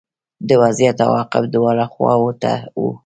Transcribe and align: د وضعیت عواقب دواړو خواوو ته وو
د 0.47 0.49
وضعیت 0.63 0.97
عواقب 1.05 1.43
دواړو 1.53 1.85
خواوو 1.93 2.31
ته 2.41 2.51
وو 2.81 2.91